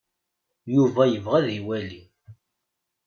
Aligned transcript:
Yuba 0.73 1.03
yebɣa 1.07 1.35
ad 1.39 1.47
iwali. 1.57 2.01